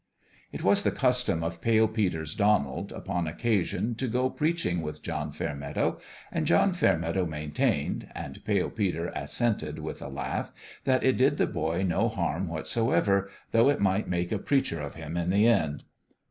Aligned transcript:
It 0.51 0.63
was 0.63 0.81
the 0.81 0.89
custom 0.89 1.43
of 1.43 1.61
Pale 1.61 1.89
Peter's 1.89 2.33
Donald, 2.33 2.87
BOUND 2.89 3.05
THROUGH 3.05 3.05
275 3.05 3.05
upon 3.05 3.27
occasion, 3.51 3.93
to 3.97 4.07
go 4.07 4.29
preaching 4.31 4.81
with 4.81 5.03
John 5.03 5.31
Fair 5.31 5.53
meadow; 5.53 5.99
and 6.31 6.49
Fairmeadow 6.75 7.27
maintained 7.27 8.07
and 8.15 8.43
Pale 8.43 8.71
Peter 8.71 9.11
assented 9.15 9.77
with 9.77 10.01
a 10.01 10.07
laugh 10.09 10.51
that 10.85 11.03
it 11.03 11.17
did 11.17 11.37
the 11.37 11.45
boy 11.45 11.83
no 11.87 12.09
harm 12.09 12.47
whatsoever, 12.47 13.29
though 13.51 13.69
it 13.69 13.79
might 13.79 14.09
make 14.09 14.31
a 14.31 14.39
preacher 14.39 14.81
of 14.81 14.95
him 14.95 15.15
in 15.15 15.29
the 15.29 15.45
end. 15.47 15.83